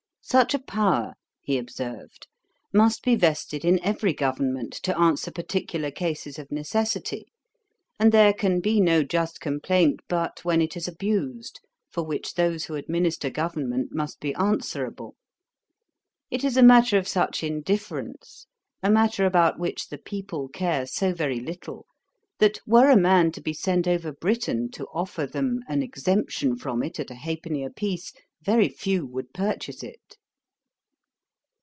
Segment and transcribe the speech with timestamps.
[0.23, 2.27] 'Such a power' (he observed,)
[2.71, 7.25] 'must be vested in every government, to answer particular cases of necessity;
[7.99, 11.59] and there can be no just complaint but when it is abused,
[11.91, 15.15] for which those who administer government must be answerable.
[16.29, 18.45] It is a matter of such indifference,
[18.83, 21.87] a matter about which the people care so very little,
[22.39, 26.83] that were a man to be sent over Britain to offer them an exemption from
[26.83, 30.15] it at a halfpenny a piece, very few would purchase it.'